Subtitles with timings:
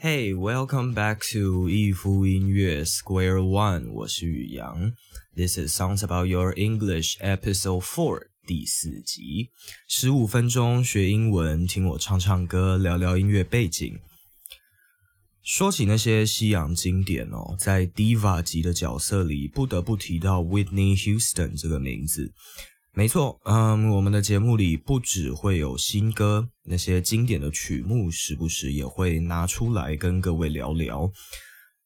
[0.00, 4.92] Hey, welcome back to 一夫音乐 Square One，我是宇阳。
[5.34, 9.50] This is Songs About Your English Episode Four 第四集，
[9.88, 13.98] 十五分钟学英文，听我唱唱歌，聊聊音乐背景。
[15.42, 22.32] 说起那些西洋经典哦，在 Diva 级的角色里，不得不提到 Whitney Houston 这个名字。
[22.98, 31.08] 没错，嗯，我们的节目里不只会有新歌，那些经典的曲目时不时也会拿出来跟各位聊聊。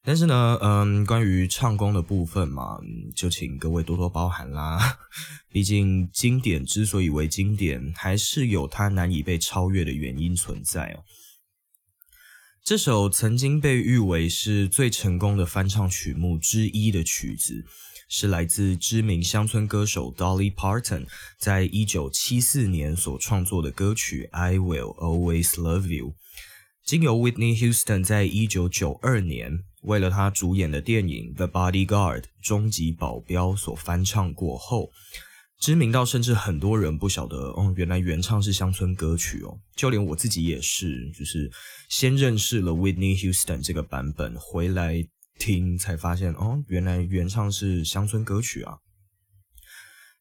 [0.02, 2.78] 但是呢，嗯，关于唱功的部分嘛，
[3.14, 5.00] 就请各位多多包涵啦。
[5.52, 11.04] 毕竟经典之所以为经典，还是有它难以被超越的原因存在哦。
[12.64, 17.66] 这首曾经被誉为是最成功的翻唱曲目之一的曲子。
[18.14, 21.06] 是来自知名乡村歌手 Dolly Parton
[21.38, 26.08] 在一九七四年所创作的歌曲《I Will Always Love You》，
[26.84, 34.90] 经由 Whitney Houston 在一九九二年为了他主演的电影《The Bodyguard》终极保镖所翻唱过后，
[35.58, 41.50] 知名到甚至很多人不晓得哦，原来原唱是乡村歌曲哦，就连我自己也是，就是
[41.88, 45.02] 先认识了 Whitney Houston 这个版本回来。
[45.38, 48.78] 听才发现哦，原来原唱是乡村歌曲啊！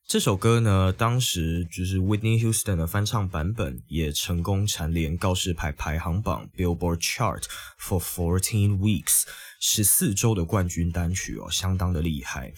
[0.07, 7.43] 这首歌呢，当时就是 Whitney Houston 的翻唱版本，也成功蝉联告示牌排行榜 Billboard Chart
[7.79, 9.23] for fourteen weeks
[9.61, 12.51] 十四周的冠军单曲哦，相当的厉害。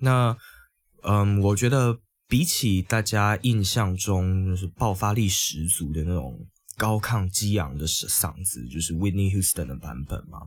[0.00, 0.36] 那
[1.02, 6.46] 嗯，我觉得比起大家印象中就是爆发力十足的那种
[6.78, 10.38] 高亢激昂的嗓子，就是 Whitney Houston 的版本嘛。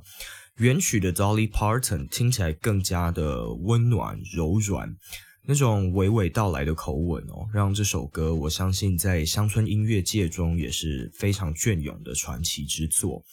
[0.57, 4.95] 原曲的 Dolly Parton 听起来更加的温暖柔软，
[5.43, 13.23] 那种娓娓道来的口吻哦，让这首歌我相信在乡村音乐界中也是非常隽永的传奇之作。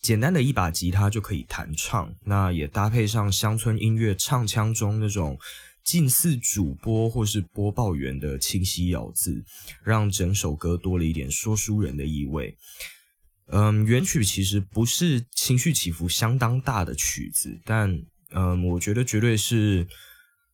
[0.00, 5.38] 简单的一把吉他就可以弹唱，那也搭配上乡村音乐唱腔中那种
[5.84, 9.44] 近似主播或是播报员的清晰咬字，
[9.84, 12.56] 让整首歌多了一点说书人的意味。
[13.46, 19.86] 嗯，原曲其实不是情绪起伏相当大的曲子，但嗯，我觉得绝对是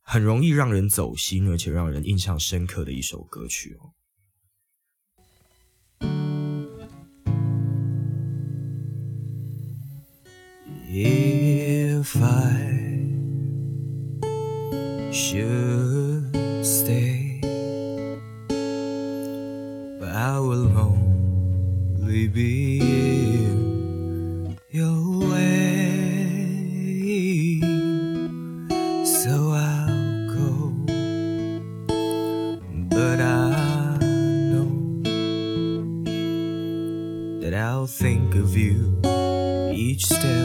[0.01, 3.93] 很容易让人走心，而且让人印象深刻的一首歌曲哦。
[10.91, 12.68] If I
[15.19, 16.31] should
[16.65, 17.41] stay,
[19.99, 25.59] but I will only be in your way.
[29.03, 30.71] So I'll go,
[32.95, 33.97] but I
[34.49, 34.71] know
[37.41, 39.01] that I'll think of you
[39.73, 40.38] each step.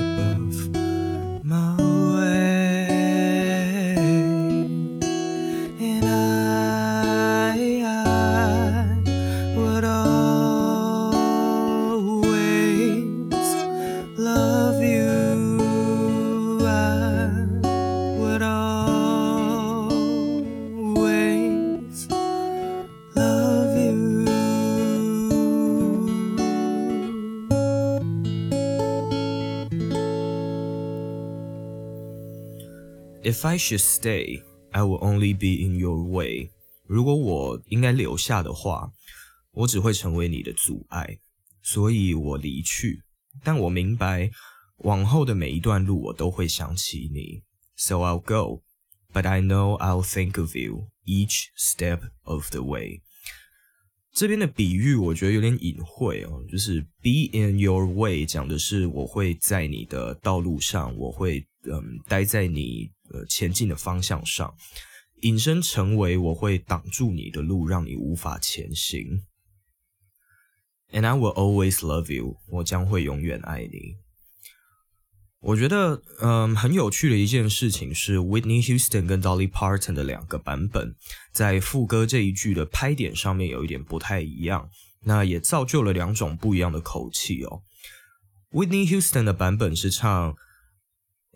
[33.35, 36.51] If I should stay, I will only be in your way.
[36.87, 38.93] 如果我应该留下的话，
[39.51, 41.19] 我只会成为你的阻碍，
[41.61, 43.03] 所以我离去。
[43.43, 44.31] 但我明白，
[44.85, 47.43] 往后的每一段路我都会想起你。
[47.75, 48.63] So I'll go,
[49.13, 53.01] but I know I'll think of you each step of the way.
[54.13, 62.93] 这边的比喻我觉得有点隐晦哦，就是 be in your way 讲的是我会在你的道路上，我会嗯待在你。
[63.11, 64.55] 呃，前进的方向上，
[65.23, 69.23] 引申成为我会挡住你的路，让你无法前行。
[70.91, 73.97] And I will always love you，我将会永远爱你。
[75.41, 80.95] 我觉得，嗯，很有趣的一件事情是，Whitney Houston 跟 Dolly Parton 的两个版本，
[81.33, 84.71] 在副歌这一句的拍点上面有一点不太一样，
[85.03, 87.63] 那也造就了两种不一样的口气哦。
[88.53, 90.35] Whitney Houston 的版本是唱。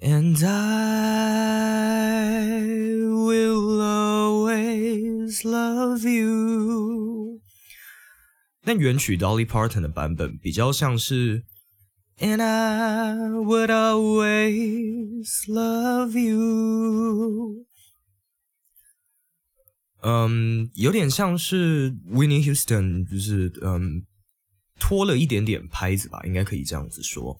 [0.02, 1.62] And I
[3.08, 7.40] will always love you。
[8.66, 11.44] 但原曲 Dolly Parton 的版本比较像是
[12.18, 17.66] And I would always love you。
[20.02, 24.06] 嗯，有点像是 Winnie Houston，就是嗯
[24.78, 27.40] 拖了一点点拍子吧，应该可以这样子说。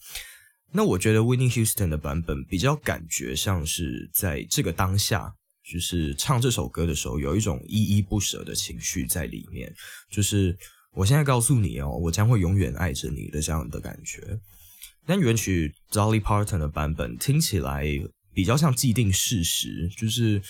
[0.71, 5.33] 那我觉得 Winning Houston 的版本比较感觉像是在这个当下，
[5.65, 9.75] 就是唱这首歌的时候，有一种依依不舍的情绪在里面。
[10.11, 10.57] 就是
[10.93, 14.39] 我现在告诉你哦，我将会永远爱着你的这样的感觉。
[15.07, 17.87] 但原曲 Dolly Parton 的版本听起来
[18.35, 20.41] 比较像既定事实，就是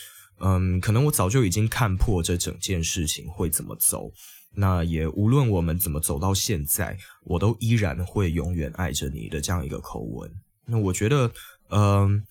[0.41, 4.11] 嗯，可能我早就已经看破这整件事情会怎么走。
[4.55, 10.29] 那也无论我们怎么走到现在，我都依然会永远爱着你的这样一个口吻。
[10.65, 11.31] 那我觉得，
[11.69, 12.23] 嗯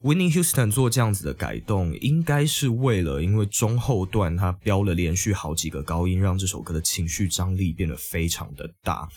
[0.00, 9.08] ，Winning Houston 做这样子的改动，应该是为了因为中后段他飙了连续好几个高音，让这首歌的情绪张力变得非常的大，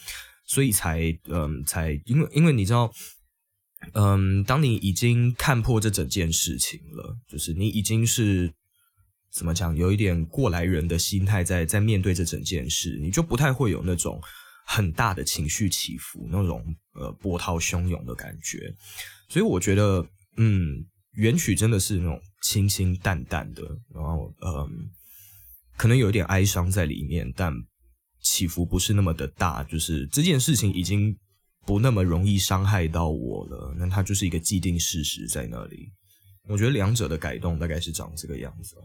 [0.45, 2.91] 所以才嗯才因为因为你知道，
[3.93, 8.51] 嗯，当你已经看破这整件事情了，就是你已经是。
[9.33, 9.75] 怎么讲？
[9.75, 14.21] 有一点过来人的心态，在在面对这整件事，你就不太会有那种
[14.65, 16.63] 很大的情绪起伏，那种
[16.93, 18.71] 呃波涛汹涌的感觉。
[19.29, 20.07] 所以我觉得，
[20.37, 23.63] 嗯，原曲真的是那种清清淡淡的，
[23.93, 24.69] 然后嗯，
[25.77, 27.51] 可能有一点哀伤在里面，但
[28.21, 29.63] 起伏不是那么的大。
[29.63, 31.17] 就是这件事情已经
[31.65, 35.91] 不那么容易伤害到我了，那它就是一个既定事实在那里。
[36.47, 38.75] 我觉得两者的改动大概是长这个样子。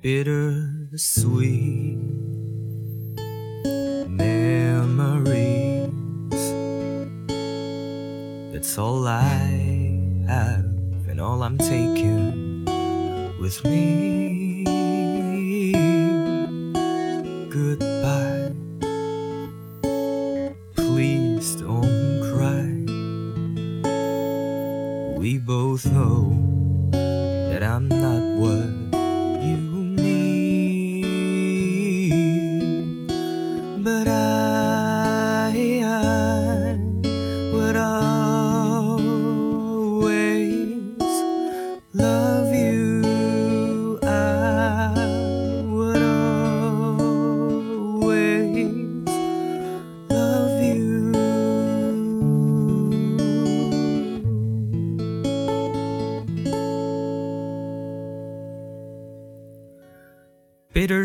[0.00, 1.98] Bittersweet
[4.06, 5.90] memories.
[8.52, 9.24] That's all I
[10.28, 10.64] have,
[11.08, 12.64] and all I'm taking
[13.40, 14.27] with me.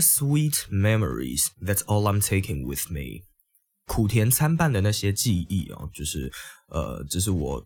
[0.02, 3.22] Bittersweet memories, that's all I'm taking with me.
[3.86, 6.32] 苦甜参半的那些记忆哦，就是
[6.66, 7.64] 呃，这是我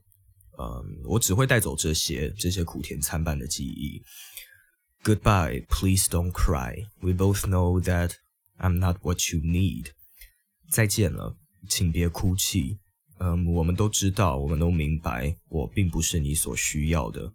[0.59, 4.03] 呃，我只会带走这些这些苦甜参半的记忆。
[5.03, 6.85] Goodbye, please don't cry.
[7.01, 8.17] We both know that
[8.59, 9.93] I'm not what you need.
[10.71, 12.81] 再见了，请别哭泣。
[13.21, 17.33] 嗯，我们都知道，我们都明白，我并不是你所需要的。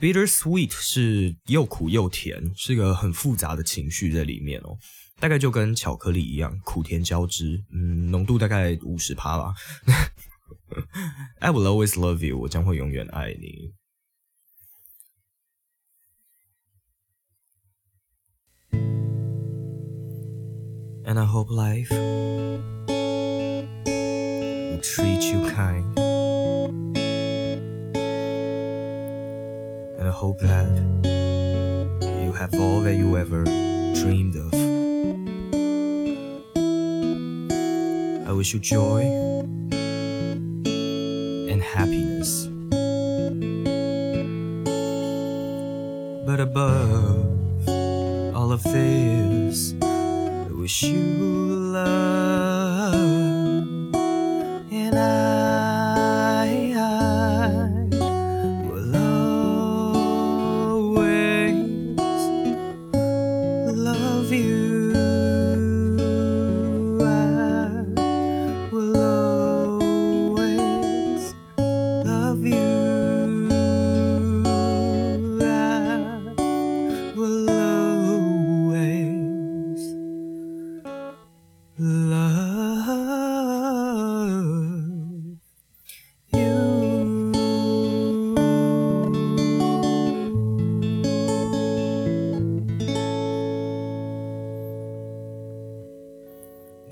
[0.00, 4.78] Bittersweet 是又苦又甜，是一个很复杂的情绪在里面哦，
[5.18, 9.54] 大概就跟巧克力一样，苦甜交织，嗯，浓度大概五十趴吧。
[11.40, 13.72] I will always love you，我将会永远爱你。
[21.04, 22.52] And I hope life will
[24.80, 26.07] treat you kind.
[30.18, 30.66] Hope that
[32.24, 33.44] you have all that you ever
[33.94, 34.52] dreamed of.
[38.28, 39.27] I wish you joy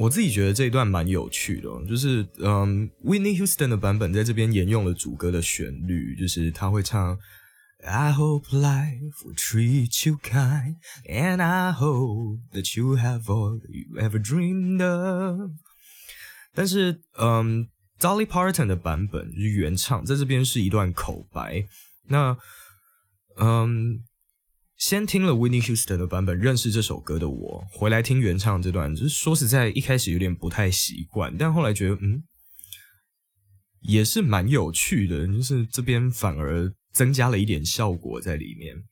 [0.06, 7.18] 我自己觉得这一段蛮有趣的，就是嗯，Winnie Houston 的版本在这边沿用了主歌的旋律，就是他会唱
[7.84, 10.76] I hope life will treat you kind,
[11.08, 15.50] and I hope that you have all you ever dreamed of。
[16.54, 17.66] 但是嗯
[17.98, 21.66] ，Dolly Parton 的版本就是原唱，在这边是一段口白。
[22.06, 22.38] 那
[23.38, 24.04] 嗯，
[24.76, 32.22] 先听了 Whitney Houston 的版本，认识这首歌的我，回来听原唱这段，就是说实在，一开始有点不太习惯，但后来觉得，嗯，
[33.80, 38.84] 也是蛮有趣的，就是这边反而增加了一点效果在里面。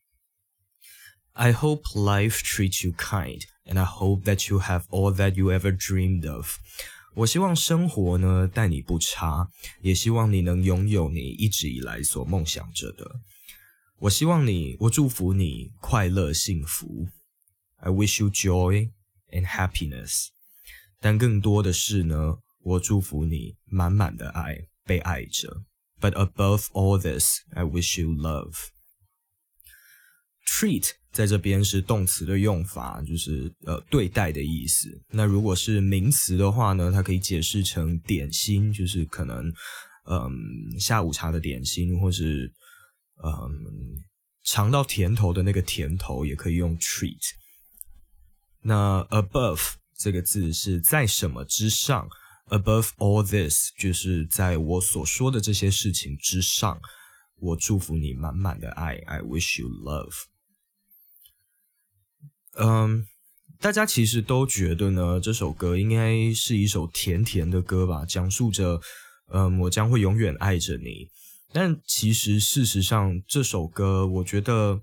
[1.33, 5.51] I hope life treats you kind, and I hope that you have all that you
[5.51, 6.55] ever dreamed of.
[7.13, 9.49] 我希望生活呢待你不差，
[9.81, 13.19] 也希望你能拥有你一直以来所梦想着的。
[13.99, 17.07] 我希望你，我祝福你快乐幸福。
[17.77, 18.91] I wish you joy
[19.31, 20.27] and happiness。
[20.99, 25.63] 但更多的是呢，我祝福你满满的爱，被爱着。
[26.01, 28.55] But above all this, I wish you love。
[30.45, 35.01] Treat 在这边是动词的用法，就是呃对待的意思。
[35.07, 39.47] 那如果是名词的话呢，它可以解释成点心，就是可能
[40.03, 42.53] 嗯下午茶的点心，或是。
[43.23, 44.03] 嗯，
[44.43, 47.21] 尝到甜头的那个甜头也可以用 treat。
[48.61, 52.09] 那 above 这个字是在什么之上
[52.47, 56.79] ？Above all this 就是在我所说的这些事情之上。
[57.37, 60.13] 我祝福你满满的爱，I wish you love。
[62.57, 63.07] 嗯，
[63.59, 68.81] 大家其实都觉得呢，这首歌应该是一首甜甜的歌吧，讲述着，
[69.33, 71.09] 嗯，我将会永远爱着你。
[71.55, 74.81] 但其实，事实上，这首歌我觉得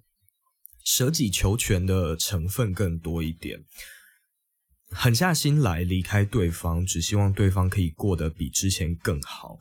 [0.83, 3.63] 舍己求全的成分更多一点，
[4.91, 9.59] 狠下心来离开对方，只希望对方可以过得比之前更好。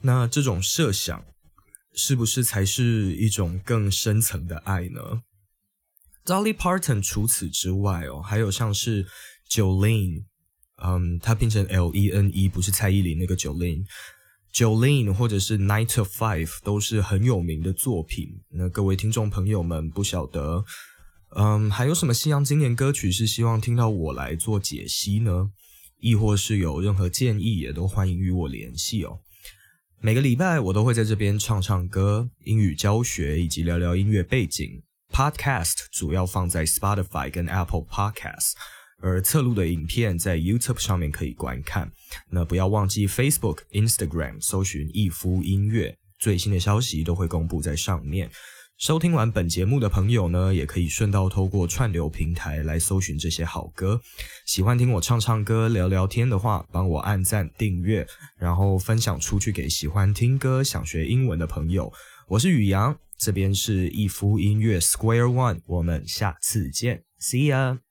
[0.00, 1.22] 那这种设想，
[1.92, 5.20] 是不是才是一种更深层的爱呢
[6.24, 9.06] ？Dolly Parton 除此之外哦，还有像是
[9.50, 10.24] Jolene，
[10.82, 13.84] 嗯，它拼成 L E N E，不是蔡依林那个 Jolene。
[14.54, 18.40] Jolene 或者是 Night of Five 都是很有名的作品。
[18.50, 20.64] 那各位听众朋友们，不晓得，
[21.36, 25.50] 嗯，还有什么西洋经典歌曲是希望听到我来做解析呢？
[25.98, 29.18] 亦或是有任何建议，也都欢迎与我联系哦。
[30.00, 34.82] 每个礼拜我都会在这边唱唱歌、英语教学以及聊聊音乐背景。
[35.12, 38.52] Podcast 主要放在 Spotify 跟 Apple Podcast。
[39.00, 41.90] 而侧录的影片在 YouTube 上面可以观看。
[42.30, 48.30] 那不要忘记 Facebook、Instagram 搜寻“逸夫音乐”，最新的消息都会公布在上面。
[48.76, 54.00] 收听完本节目的朋友呢，也可以顺道透过串流平台来搜寻这些好歌。
[54.46, 58.04] 喜欢听我唱唱歌、聊聊天的话，帮我按赞、订阅，
[58.36, 61.92] 然后分享出去给喜欢听歌、想学英文的朋友。
[62.26, 67.83] 我是宇阳，这边是逸夫音乐 Square One，我们下次见，See ya。